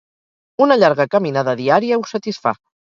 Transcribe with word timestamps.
Una 0.67 0.77
llarga 0.85 1.07
caminada 1.17 1.57
diària 1.63 2.03
ho 2.05 2.13
satisfà. 2.17 2.59